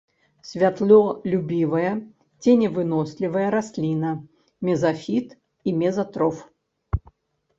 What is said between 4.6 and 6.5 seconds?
мезафіт і мезатроф.